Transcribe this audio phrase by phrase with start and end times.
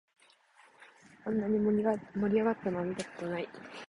[1.25, 1.83] あんなに盛り
[2.39, 3.47] 上がったのは見たことない